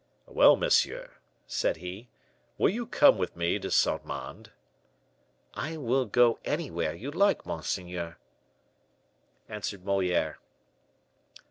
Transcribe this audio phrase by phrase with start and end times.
[0.25, 1.11] "Well, monsieur,"
[1.45, 2.09] said he,
[2.57, 4.49] "will you come with me to Saint Mande?"
[5.53, 8.17] "I will go anywhere you like, monseigneur,"
[9.47, 10.39] answered Moliere.